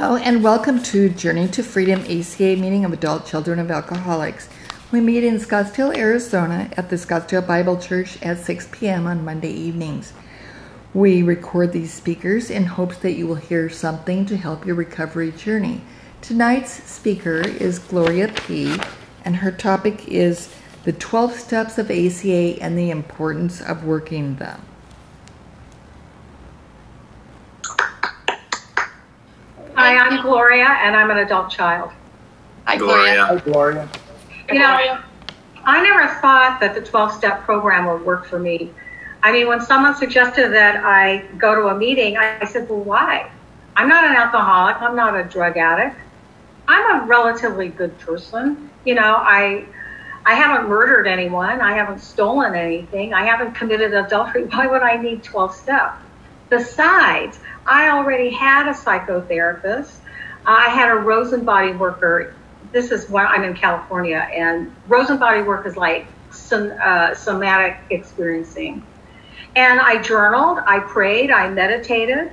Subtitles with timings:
[0.00, 4.48] Hello, and welcome to Journey to Freedom ACA meeting of adult children of alcoholics.
[4.92, 9.08] We meet in Scottsdale, Arizona at the Scottsdale Bible Church at 6 p.m.
[9.08, 10.12] on Monday evenings.
[10.94, 15.32] We record these speakers in hopes that you will hear something to help your recovery
[15.32, 15.80] journey.
[16.20, 18.78] Tonight's speaker is Gloria P.,
[19.24, 20.54] and her topic is
[20.84, 24.62] the 12 steps of ACA and the importance of working them.
[29.78, 31.92] Hi, I'm Gloria, and I'm an adult child.
[32.66, 33.26] Hi, Gloria.
[33.26, 33.88] Hi, Gloria.
[34.48, 34.98] You know,
[35.64, 38.72] I never thought that the 12 step program would work for me.
[39.22, 43.30] I mean, when someone suggested that I go to a meeting, I said, well, why?
[43.76, 44.82] I'm not an alcoholic.
[44.82, 45.96] I'm not a drug addict.
[46.66, 48.70] I'm a relatively good person.
[48.84, 49.64] You know, I.
[50.26, 51.60] I haven't murdered anyone.
[51.60, 53.14] I haven't stolen anything.
[53.14, 54.44] I haven't committed adultery.
[54.50, 55.94] Why would I need 12 step?
[56.50, 59.98] Besides, I already had a psychotherapist.
[60.46, 62.34] I had a Rosen body worker.
[62.72, 67.76] This is when I'm in California, and Rosen body work is like some uh, somatic
[67.90, 68.86] experiencing.
[69.54, 72.28] And I journaled, I prayed, I meditated.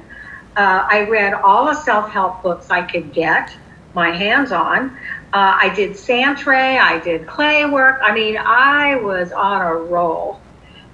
[0.55, 3.49] Uh, I read all the self help books I could get
[3.94, 4.92] my hands on.
[5.33, 7.99] Uh, I did sand tray, I did clay work.
[8.03, 10.45] I mean, I was on a roll.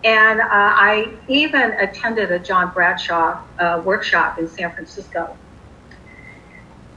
[0.04, 5.38] And uh, I even attended a John Bradshaw uh, workshop in San Francisco.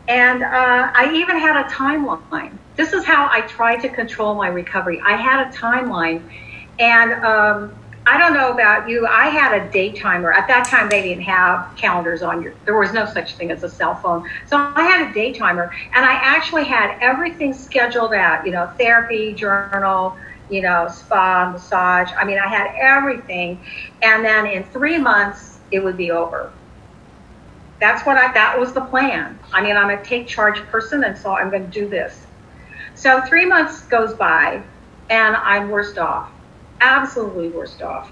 [0.08, 2.56] And uh, I even had a timeline.
[2.76, 5.00] This is how I tried to control my recovery.
[5.04, 6.22] I had a timeline.
[6.78, 7.74] And um,
[8.06, 10.30] I don't know about you, I had a day timer.
[10.32, 13.62] At that time, they didn't have calendars on your, there was no such thing as
[13.62, 14.28] a cell phone.
[14.46, 15.74] So I had a day timer.
[15.94, 20.18] And I actually had everything scheduled out, you know, therapy, journal,
[20.50, 22.10] you know, spa, massage.
[22.18, 23.64] I mean, I had everything.
[24.02, 26.52] And then in three months, it would be over.
[27.80, 29.38] That's what I, that was the plan.
[29.52, 32.26] I mean, I'm a take charge person, and so I'm going to do this.
[32.94, 34.62] So three months goes by,
[35.10, 36.30] and I'm worst off,
[36.80, 38.10] absolutely worst off.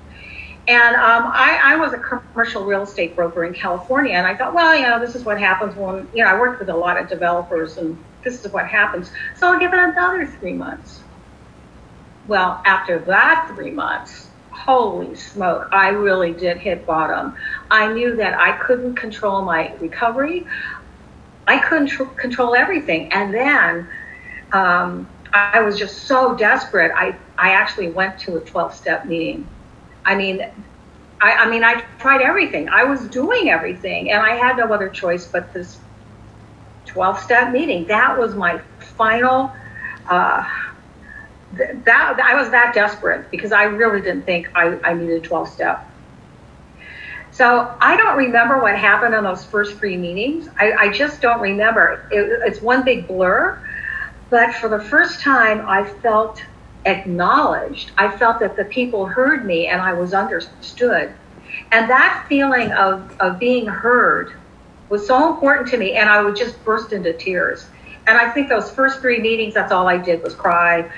[0.69, 4.55] And um, I, I was a commercial real estate broker in California, and I thought,
[4.55, 7.01] well, you know, this is what happens when, you know, I worked with a lot
[7.01, 9.11] of developers, and this is what happens.
[9.37, 11.01] So I'll give it another three months.
[12.27, 17.35] Well, after that three months, holy smoke, I really did hit bottom.
[17.71, 20.47] I knew that I couldn't control my recovery.
[21.47, 23.13] I couldn't tr- control everything.
[23.13, 23.89] And then
[24.53, 26.93] um, I was just so desperate.
[26.97, 29.49] I, I actually went to a 12 step meeting.
[30.05, 30.43] I mean,
[31.21, 32.69] I, I mean, I tried everything.
[32.69, 35.81] I was doing everything, and I had no other choice but this
[36.87, 37.87] 12 step meeting.
[37.89, 39.53] That was my final.
[40.09, 40.45] Uh,
[41.53, 45.89] that I was that desperate because I really didn't think I, I needed 12 step.
[47.31, 50.49] So I don't remember what happened in those first three meetings.
[50.59, 52.07] I, I just don't remember.
[52.11, 53.59] It, it's one big blur.
[54.31, 56.43] But for the first time, I felt
[56.85, 57.93] acknowledged.
[57.97, 61.15] I felt that the people heard me and I was understood.
[61.71, 64.33] And that feeling of, of being heard
[64.89, 65.95] was so important to me.
[65.95, 67.67] And I would just burst into tears.
[68.07, 70.91] And I think those first three meetings, that's all I did was cry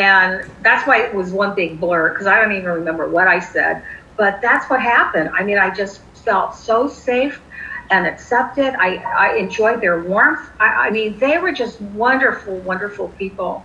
[0.00, 3.38] and that's why it was one big blur because I don't even remember what I
[3.38, 3.82] said.
[4.16, 5.30] But that's what happened.
[5.36, 7.42] I mean, I just felt so safe
[7.90, 8.74] and accepted.
[8.78, 10.40] I, I enjoyed their warmth.
[10.58, 13.64] I, I mean, they were just wonderful, wonderful people.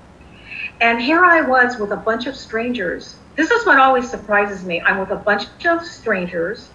[0.81, 3.15] And here I was with a bunch of strangers.
[3.37, 4.81] This is what always surprises me.
[4.81, 6.69] I'm with a bunch of strangers,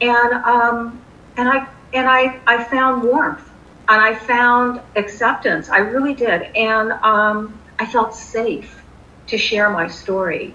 [0.00, 1.04] and um,
[1.36, 3.48] and I and I I found warmth
[3.88, 5.68] and I found acceptance.
[5.68, 8.83] I really did, and um, I felt safe
[9.28, 10.54] to share my story.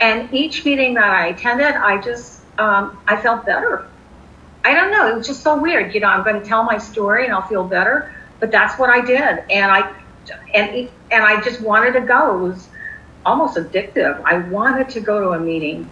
[0.00, 3.86] And each meeting that I attended, I just, um, I felt better.
[4.64, 5.08] I don't know.
[5.08, 5.94] It was just so weird.
[5.94, 8.14] You know, I'm going to tell my story and I'll feel better.
[8.40, 9.44] But that's what I did.
[9.50, 9.92] And I,
[10.54, 12.38] and, and I just wanted to go.
[12.38, 12.68] It was
[13.26, 14.22] almost addictive.
[14.24, 15.90] I wanted to go to a meeting.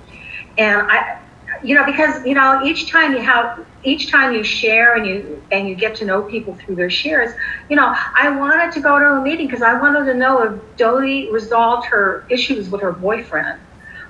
[0.59, 1.21] And I,
[1.63, 5.43] you know, because, you know, each time you have, each time you share and you
[5.51, 7.33] and you get to know people through their shares,
[7.69, 10.77] you know, I wanted to go to a meeting because I wanted to know if
[10.77, 13.61] Dodie resolved her issues with her boyfriend.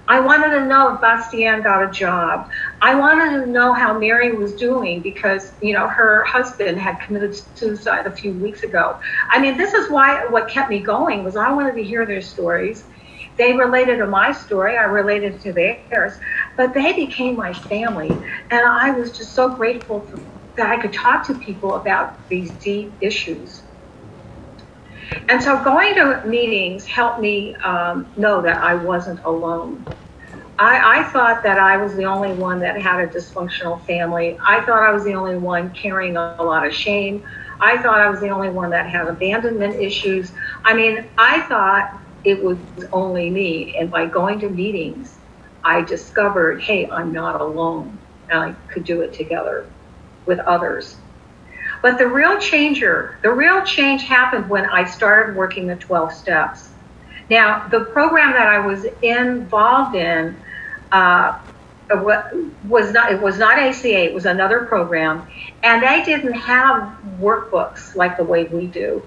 [0.08, 2.46] I wanted to know if Bastian got a job.
[2.80, 7.34] I wanted to know how Mary was doing because, you know, her husband had committed
[7.34, 8.98] suicide a few weeks ago.
[9.30, 12.20] I mean, this is why what kept me going was I wanted to hear their
[12.22, 12.86] stories.
[13.36, 16.12] They related to my story, I related to theirs,
[16.56, 18.20] but they became my family.
[18.50, 20.20] And I was just so grateful for,
[20.56, 23.64] that I could talk to people about these deep issues.
[25.28, 29.86] And so going to meetings helped me um, know that I wasn't alone.
[30.58, 34.38] I, I thought that I was the only one that had a dysfunctional family.
[34.46, 37.22] I thought I was the only one carrying a, a lot of shame.
[37.60, 40.32] I thought I was the only one that had abandonment issues.
[40.64, 41.90] I mean, I thought
[42.24, 42.58] it was
[42.92, 43.76] only me.
[43.78, 45.15] And by going to meetings,
[45.66, 47.98] I discovered, hey, I'm not alone.
[48.30, 49.72] And I could do it together
[50.24, 51.00] with others.
[51.82, 56.70] But the real changer, the real change happened when I started working the 12 steps.
[57.28, 60.40] Now, the program that I was involved in
[60.92, 61.32] uh,
[61.88, 64.04] was not it was not ACA.
[64.04, 65.26] It was another program,
[65.62, 69.02] and they didn't have workbooks like the way we do.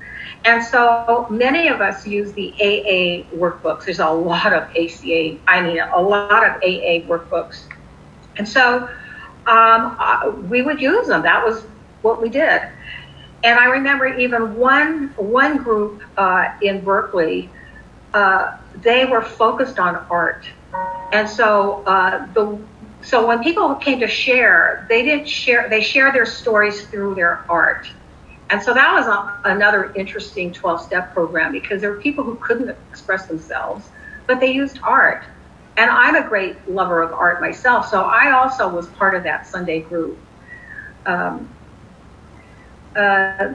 [0.45, 3.85] And so many of us use the AA workbooks.
[3.85, 7.63] There's a lot of ACA, I mean, a lot of AA workbooks.
[8.37, 8.89] And so
[9.47, 11.23] um, uh, we would use them.
[11.23, 11.63] That was
[12.01, 12.61] what we did.
[13.43, 17.49] And I remember even one one group uh, in Berkeley,
[18.13, 20.45] uh, they were focused on art,
[21.11, 22.59] and so uh, the
[23.01, 25.69] so when people came to share, they didn't share.
[25.69, 27.87] They shared their stories through their art,
[28.49, 32.69] and so that was a, another interesting 12-step program because there were people who couldn't
[32.91, 33.87] express themselves,
[34.27, 35.23] but they used art.
[35.77, 39.47] And I'm a great lover of art myself, so I also was part of that
[39.47, 40.17] Sunday group.
[41.05, 41.49] Um,
[42.95, 43.53] uh,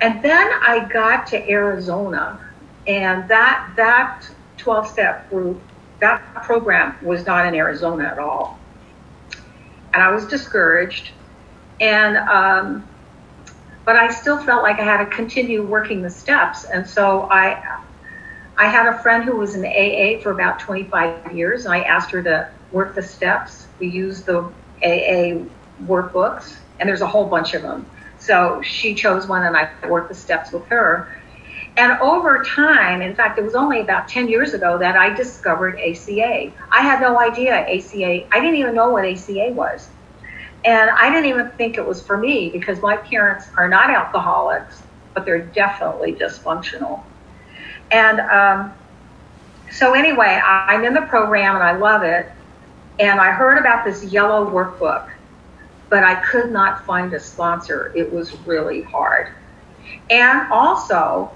[0.00, 2.40] and then I got to Arizona,
[2.86, 5.60] and that that 12 step group,
[6.00, 8.58] that program was not in Arizona at all.
[9.94, 11.10] And I was discouraged,
[11.80, 12.86] and um,
[13.84, 17.62] but I still felt like I had to continue working the steps, and so I
[18.58, 22.10] I had a friend who was in AA for about 25 years, and I asked
[22.10, 23.66] her to work the steps.
[23.78, 24.52] We used the
[24.82, 25.44] AA
[25.84, 27.86] workbooks, and there's a whole bunch of them.
[28.18, 31.08] So she chose one and I worked the steps with her.
[31.76, 35.78] And over time, in fact, it was only about 10 years ago that I discovered
[35.78, 36.52] ACA.
[36.70, 39.88] I had no idea ACA, I didn't even know what ACA was.
[40.64, 44.82] And I didn't even think it was for me because my parents are not alcoholics,
[45.14, 47.02] but they're definitely dysfunctional.
[47.92, 48.72] And um,
[49.70, 52.32] so, anyway, I'm in the program and I love it.
[52.98, 55.10] And I heard about this yellow workbook
[55.88, 57.92] but I could not find a sponsor.
[57.94, 59.32] It was really hard.
[60.10, 61.30] And also,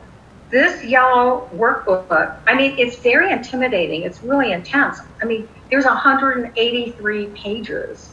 [0.51, 4.03] this yellow workbook, I mean, it's very intimidating.
[4.03, 4.99] It's really intense.
[5.23, 8.13] I mean, there's 183 pages.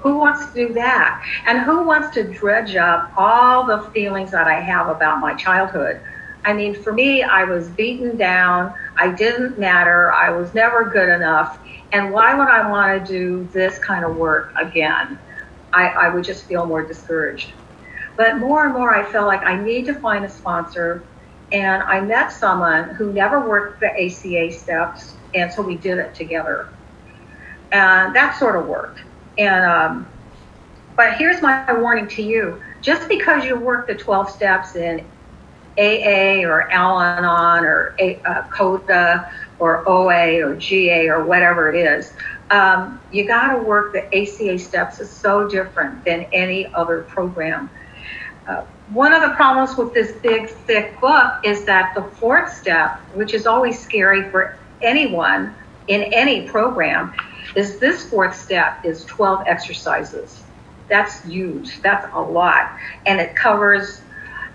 [0.00, 1.24] Who wants to do that?
[1.46, 6.00] And who wants to dredge up all the feelings that I have about my childhood?
[6.44, 8.74] I mean, for me, I was beaten down.
[8.98, 10.12] I didn't matter.
[10.12, 11.58] I was never good enough.
[11.92, 15.18] And why would I want to do this kind of work again?
[15.72, 17.52] I, I would just feel more discouraged.
[18.16, 21.02] But more and more, I felt like I need to find a sponsor.
[21.52, 26.14] And I met someone who never worked the ACA steps, and so we did it
[26.14, 26.68] together.
[27.72, 29.00] And that sort of worked.
[29.38, 30.08] And um,
[30.96, 35.04] but here's my warning to you: just because you work the 12 steps in
[35.76, 42.12] AA or Al-Anon or A, uh, CODA or OA or GA or whatever it is,
[42.50, 47.70] um, you got to work the ACA steps is so different than any other program.
[48.46, 52.98] Uh, one of the problems with this big, thick book is that the fourth step,
[53.14, 55.54] which is always scary for anyone
[55.88, 57.14] in any program,
[57.56, 60.42] is this fourth step is 12 exercises.
[60.88, 61.80] That's huge.
[61.80, 62.76] That's a lot.
[63.06, 64.02] And it covers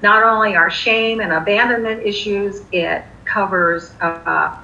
[0.02, 4.58] not only our shame and abandonment issues, it covers, uh,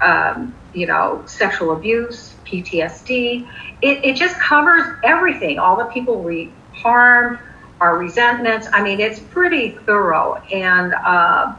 [0.00, 3.48] um, you know, sexual abuse, PTSD.
[3.82, 7.38] It, it just covers everything, all the people we harmed,
[7.80, 8.68] our resentments.
[8.72, 11.54] I mean, it's pretty thorough, and uh,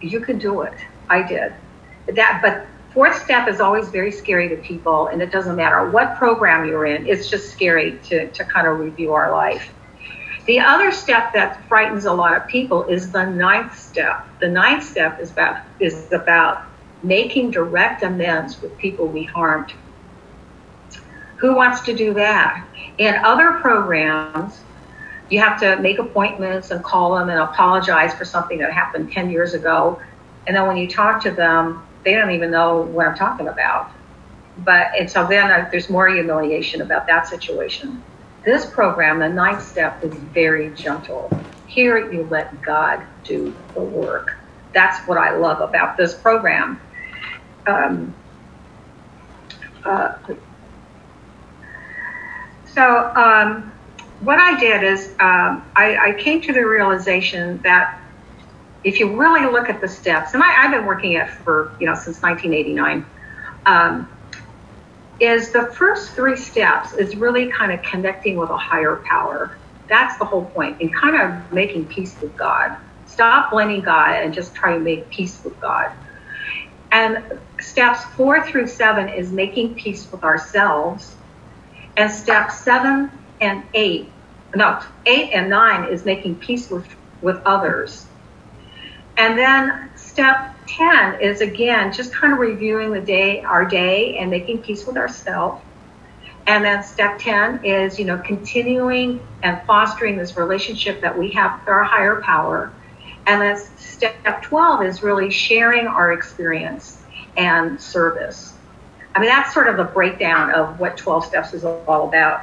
[0.00, 0.74] you can do it.
[1.08, 1.52] I did
[2.12, 6.16] that, but fourth step is always very scary to people, and it doesn't matter what
[6.16, 7.06] program you're in.
[7.06, 9.72] It's just scary to to kind of review our life.
[10.46, 14.26] The other step that frightens a lot of people is the ninth step.
[14.40, 16.64] The ninth step is about is about
[17.02, 19.72] making direct amends with people we harmed.
[21.36, 22.66] Who wants to do that?
[22.98, 24.60] In other programs,
[25.30, 29.30] you have to make appointments and call them and apologize for something that happened 10
[29.30, 30.00] years ago.
[30.46, 33.90] And then when you talk to them, they don't even know what I'm talking about.
[34.58, 38.02] But, and so then uh, there's more humiliation about that situation.
[38.44, 41.30] This program, the ninth step, is very gentle.
[41.66, 44.36] Here you let God do the work.
[44.74, 46.80] That's what I love about this program.
[47.66, 48.14] Um,
[49.84, 50.12] uh,
[52.66, 53.73] so um,
[54.24, 58.00] what I did is um, I, I, came to the realization that
[58.82, 61.86] if you really look at the steps, and I, have been working it for you
[61.86, 63.06] know since 1989,
[63.66, 64.08] um,
[65.20, 69.56] is the first three steps is really kind of connecting with a higher power.
[69.88, 72.76] That's the whole point, and kind of making peace with God.
[73.06, 75.92] Stop blaming God and just try to make peace with God.
[76.90, 81.14] And steps four through seven is making peace with ourselves.
[81.96, 84.10] And steps seven and eight,
[84.54, 86.86] no, eight and nine is making peace with,
[87.22, 88.06] with others.
[89.16, 94.30] And then step 10 is again just kind of reviewing the day, our day, and
[94.30, 95.62] making peace with ourselves.
[96.46, 101.60] And then step 10 is, you know, continuing and fostering this relationship that we have
[101.60, 102.72] with our higher power.
[103.26, 107.02] And then step 12 is really sharing our experience
[107.36, 108.52] and service.
[109.14, 112.42] I mean, that's sort of the breakdown of what 12 steps is all about.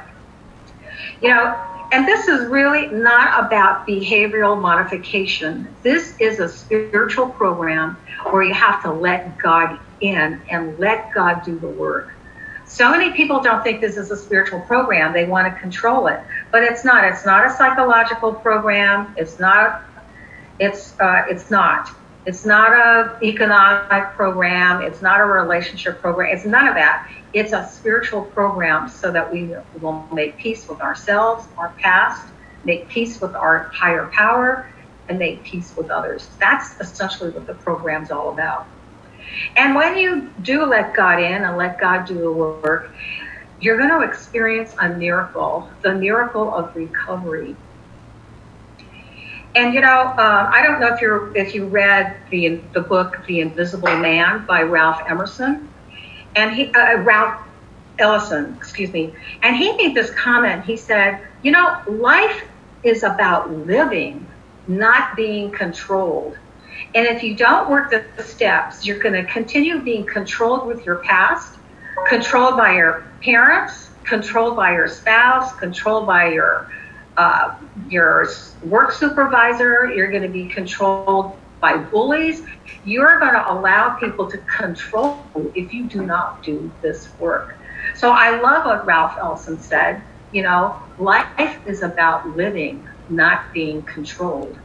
[1.20, 5.76] You know, and this is really not about behavioral modification.
[5.82, 7.98] This is a spiritual program
[8.30, 12.08] where you have to let God in and let God do the work.
[12.66, 15.12] So many people don't think this is a spiritual program.
[15.12, 16.18] They want to control it,
[16.50, 17.04] but it's not.
[17.04, 19.14] It's not a psychological program.
[19.18, 19.82] It's not.
[20.58, 21.90] It's uh, it's not.
[22.24, 24.82] It's not a economic program.
[24.82, 26.34] It's not a relationship program.
[26.34, 27.10] It's none of that.
[27.32, 32.24] It's a spiritual program so that we will make peace with ourselves, our past,
[32.64, 34.68] make peace with our higher power,
[35.08, 36.28] and make peace with others.
[36.38, 38.66] That's essentially what the program's all about.
[39.56, 42.90] And when you do let God in and let God do the work,
[43.60, 47.56] you're going to experience a miracle, the miracle of recovery.
[49.54, 53.24] And you know, uh, I don't know if you if you read the the book
[53.26, 55.68] The Invisible Man by Ralph Emerson,
[56.34, 57.38] and he uh, Ralph
[57.98, 60.64] Ellison, excuse me, and he made this comment.
[60.64, 62.44] He said, you know, life
[62.82, 64.26] is about living,
[64.66, 66.36] not being controlled.
[66.94, 70.96] And if you don't work the steps, you're going to continue being controlled with your
[70.96, 71.58] past,
[72.08, 76.68] controlled by your parents, controlled by your spouse, controlled by your
[77.16, 77.56] uh,
[77.88, 78.28] your
[78.62, 79.92] work supervisor.
[79.94, 82.42] You're going to be controlled by bullies.
[82.84, 87.56] You're going to allow people to control you if you do not do this work.
[87.94, 90.02] So I love what Ralph Ellison said.
[90.32, 94.58] You know, life is about living, not being controlled.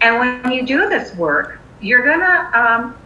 [0.00, 2.96] And when you do this work, you're gonna um,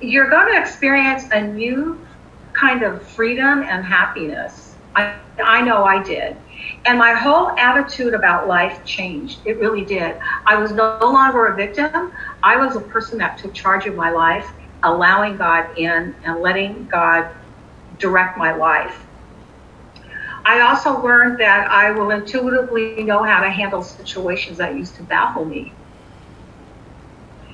[0.00, 2.06] you're gonna experience a new
[2.52, 4.76] kind of freedom and happiness.
[4.94, 6.36] I, I know I did.
[6.86, 9.40] And my whole attitude about life changed.
[9.44, 10.16] It really did.
[10.46, 12.12] I was no longer a victim.
[12.42, 14.50] I was a person that took charge of my life,
[14.82, 17.30] allowing God in and letting God
[17.98, 19.06] direct my life.
[20.44, 25.02] I also learned that I will intuitively know how to handle situations that used to
[25.02, 25.72] baffle me.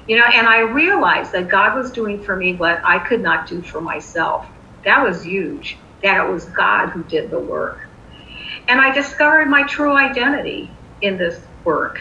[0.06, 3.46] You know, and I realized that God was doing for me what I could not
[3.46, 4.46] do for myself.
[4.84, 7.88] That was huge, that it was God who did the work.
[8.68, 11.98] And I discovered my true identity in this work.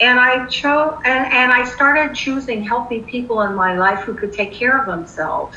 [0.00, 4.32] And I chose and, and I started choosing healthy people in my life who could
[4.32, 5.56] take care of themselves.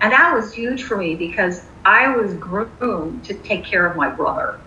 [0.00, 4.10] And that was huge for me because I was groomed to take care of my
[4.10, 4.60] brother.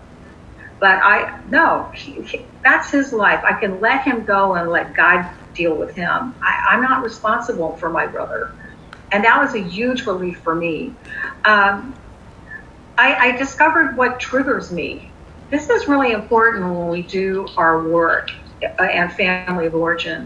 [0.80, 3.42] But I no, he, he, that's his life.
[3.48, 6.34] I can let him go and let God deal with him.
[6.42, 8.52] I, I'm not responsible for my brother.
[9.12, 10.98] And that was a huge relief for me.
[11.44, 11.98] Um,
[12.96, 15.12] I, I discovered what triggers me.
[15.50, 18.28] This is really important when we do our work
[18.80, 20.22] uh, and family of origin.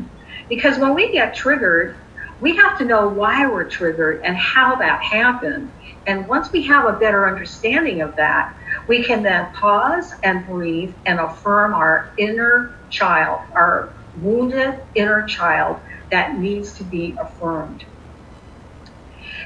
[0.49, 1.97] Because when we get triggered,
[2.41, 5.73] we have to know why we're triggered and how that happened.
[6.07, 8.51] And once we have a better understanding of that,
[8.87, 15.79] we can then pause and breathe and affirm our inner child, our wounded inner child
[16.11, 17.85] that needs to be affirmed.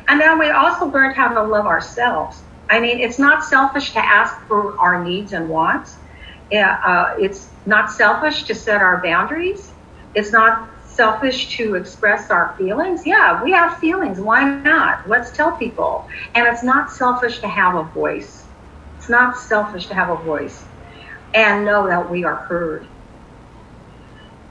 [0.09, 2.43] And then we also learned how to love ourselves.
[2.73, 5.99] I mean, it's not selfish to ask for our needs and wants.
[6.51, 9.73] Uh, it's not selfish to set our boundaries.
[10.15, 13.07] It's not selfish to express our feelings.
[13.07, 14.21] Yeah, we have feelings.
[14.21, 15.07] Why not?
[15.07, 16.07] Let's tell people.
[16.35, 18.47] And it's not selfish to have a voice.
[18.97, 20.65] It's not selfish to have a voice
[21.35, 22.89] and know that we are heard.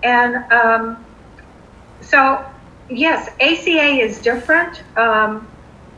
[0.03, 1.07] And um,
[2.01, 2.45] so,
[2.87, 4.83] yes, ACA is different.
[4.95, 5.47] Um,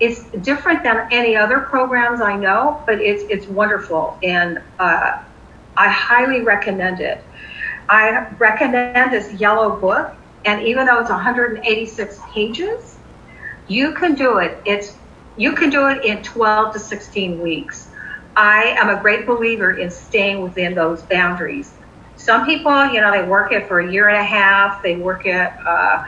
[0.04, 5.12] it's different than any other programs I know, but it's it's wonderful, and uh,
[5.78, 7.24] I highly recommend it.
[7.90, 13.00] I recommend this yellow book, and even though it's 186 pages,
[13.68, 14.62] you can do it.
[14.66, 14.98] It's
[15.38, 17.90] you can do it in 12 to 16 weeks.
[18.36, 21.78] I am a great believer in staying within those boundaries.
[22.16, 24.82] Some people, you know, they work it for a year and a half.
[24.84, 26.04] They work it uh,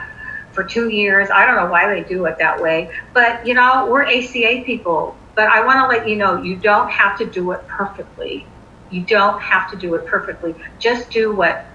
[0.56, 1.28] for two years.
[1.30, 5.16] I don't know why they do it that way, but you know, we're ACA people.
[5.36, 8.46] but I want to let you know you don't have to do it perfectly.
[8.90, 10.54] You don't have to do it perfectly.
[10.78, 11.66] Just do what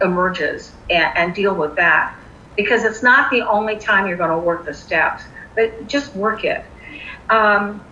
[0.00, 2.16] emerges and, and deal with that
[2.56, 5.24] because it's not the only time you're going to work the steps,
[5.56, 6.64] but just work it.
[7.30, 7.84] Um,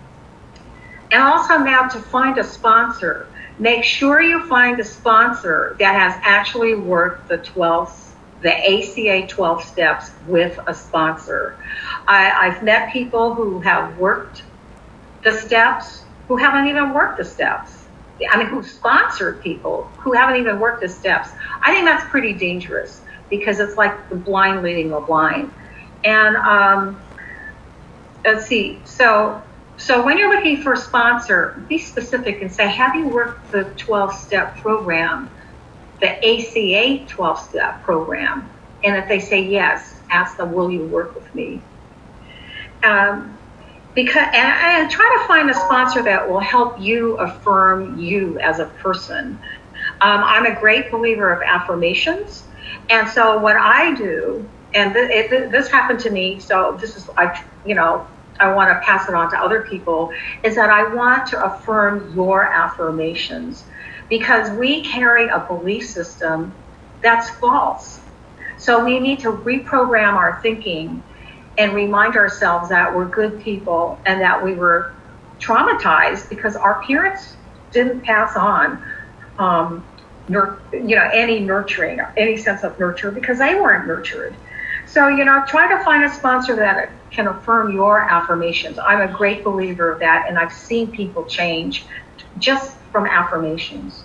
[1.11, 3.27] and also now to find a sponsor,
[3.59, 8.08] make sure you find a sponsor that has actually worked the 12
[8.43, 11.57] the ACA 12 steps with a sponsor.
[12.07, 14.43] I, I've met people who have worked
[15.25, 17.85] the steps who haven't even worked the steps.
[18.31, 21.31] I mean, who sponsored people who haven't even worked the steps.
[21.63, 25.53] I think that's pretty dangerous because it's like the blind leading the blind.
[26.05, 27.01] And um,
[28.25, 28.81] let's see.
[28.85, 29.43] So,
[29.77, 33.65] so when you're looking for a sponsor, be specific and say, have you worked the
[33.77, 35.31] 12 step program,
[36.01, 38.51] the ACA 12 step program?
[38.85, 41.63] And if they say yes, ask them, will you work with me?
[42.85, 43.39] Um,
[43.95, 48.61] because and, and try to find a sponsor that will help you affirm you as
[48.61, 49.41] a person.
[50.01, 52.45] Um, I'm a great believer of affirmations,
[52.91, 57.11] and so what I do, and th- it, this happened to me, so this is
[57.17, 58.07] I, you know,
[58.41, 60.11] I want to pass it on to other people,
[60.43, 63.65] is that I want to affirm your affirmations
[64.09, 66.55] because we carry a belief system
[67.03, 68.01] that's false.
[68.59, 71.03] So we need to reprogram our thinking
[71.57, 74.95] and remind ourselves that we're good people and that we were
[75.41, 77.37] traumatized because our parents
[77.73, 78.83] didn't pass on
[79.39, 79.85] um,
[80.29, 84.37] nur- you know any nurturing any sense of nurture because they weren't nurtured
[84.87, 89.13] so you know try to find a sponsor that can affirm your affirmations i'm a
[89.13, 91.87] great believer of that and i've seen people change
[92.39, 94.05] just from affirmations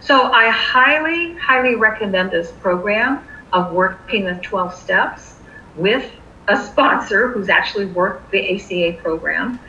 [0.00, 5.36] so i highly highly recommend this program of working the 12 steps
[5.76, 6.10] with
[6.48, 9.60] a sponsor who's actually worked the ACA program.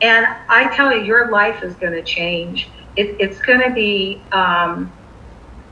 [0.00, 2.70] And I tell you, your life is going to change.
[2.96, 4.92] It, it's going to be um,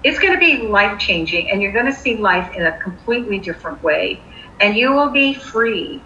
[0.04, 3.38] it's going to be life changing, and you're going to see life in a completely
[3.38, 4.20] different way.
[4.60, 6.02] And you will be free.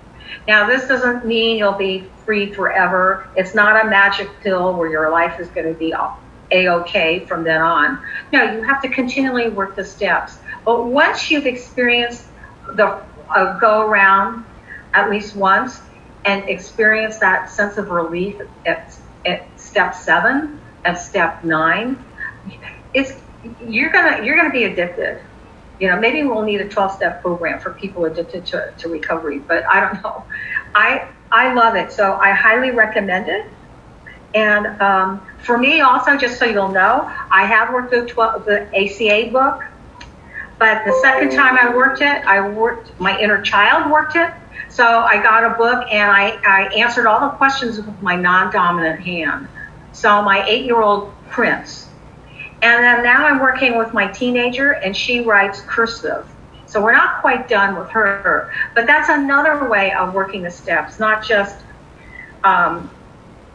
[0.46, 3.28] Now, this doesn't mean you'll be free forever.
[3.36, 7.44] It's not a magic pill where your life is going to be a okay from
[7.44, 7.98] then on.
[8.32, 10.38] No, you have to continually work the steps.
[10.64, 12.26] But once you've experienced
[12.74, 13.02] the
[13.34, 14.44] uh, go around
[14.94, 15.80] at least once
[16.24, 22.02] and experience that sense of relief at, at step seven, at step nine,
[22.94, 23.12] it's
[23.66, 25.20] you're gonna you're gonna be addicted.
[25.80, 29.38] You know, maybe we'll need a 12 step program for people addicted to, to recovery,
[29.38, 30.24] but I don't know.
[30.74, 33.46] I I love it, so I highly recommend it.
[34.34, 38.68] And um, for me, also, just so you'll know, I have worked the 12, the
[38.74, 39.64] ACA book.
[40.58, 44.30] But the second time I worked it, I worked, my inner child worked it.
[44.68, 48.52] So I got a book and I, I answered all the questions with my non
[48.52, 49.48] dominant hand.
[49.92, 51.88] So my eight year old prints.
[52.62, 56.28] And then now I'm working with my teenager and she writes cursive.
[56.66, 58.50] So we're not quite done with her.
[58.74, 61.56] But that's another way of working the steps, not just
[62.44, 62.90] um,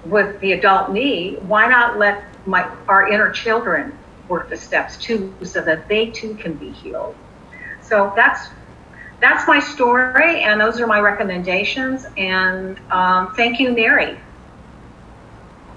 [0.06, 1.38] with the adult me.
[1.42, 6.36] Why not let my our inner children work the steps too so that they too
[6.36, 7.16] can be healed.
[7.82, 8.50] So that's
[9.20, 12.06] that's my story, and those are my recommendations.
[12.18, 14.18] And um, thank you, Mary.